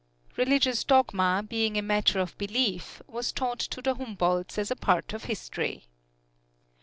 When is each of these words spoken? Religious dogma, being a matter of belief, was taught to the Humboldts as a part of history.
Religious 0.35 0.83
dogma, 0.83 1.45
being 1.47 1.77
a 1.77 1.81
matter 1.83 2.19
of 2.19 2.35
belief, 2.39 3.03
was 3.05 3.31
taught 3.31 3.59
to 3.59 3.83
the 3.83 3.93
Humboldts 3.93 4.57
as 4.57 4.71
a 4.71 4.75
part 4.75 5.13
of 5.13 5.25
history. 5.25 5.85